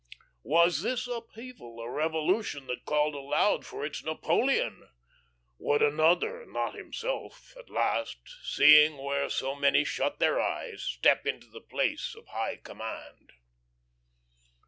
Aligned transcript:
Was 0.41 0.81
this 0.81 1.05
upheaval 1.05 1.79
a 1.79 1.87
revolution 1.87 2.65
that 2.65 2.85
called 2.85 3.13
aloud 3.13 3.67
for 3.67 3.85
its 3.85 4.03
Napoleon? 4.03 4.89
Would 5.59 5.83
another, 5.83 6.43
not 6.47 6.73
himself, 6.73 7.55
at 7.55 7.69
last, 7.69 8.17
seeing 8.41 8.97
where 8.97 9.29
so 9.29 9.53
many 9.53 9.83
shut 9.85 10.17
their 10.17 10.41
eyes, 10.41 10.81
step 10.81 11.27
into 11.27 11.45
the 11.51 11.61
place 11.61 12.15
of 12.15 12.25
high 12.29 12.55
command? 12.55 13.33